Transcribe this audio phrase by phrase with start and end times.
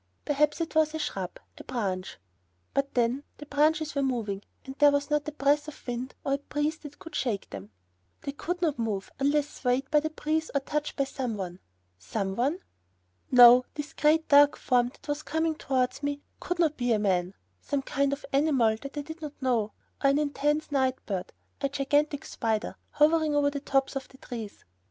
[0.25, 2.17] Perhaps it was a shrub, a branch.
[2.73, 6.33] But then, the branches were moving and there was not a breath of wind or
[6.33, 7.69] a breeze that could shake them.
[8.23, 11.59] They could not move unless swayed by the breeze or touched by some one.
[11.99, 12.61] Some one?
[13.29, 17.35] No, this great, dark form that was coming towards me could not be a man
[17.61, 19.73] some kind of animal that I did not know,
[20.03, 21.31] or an immense night bird,
[21.61, 24.65] a gigantic spider, hovering over the tops of the trees.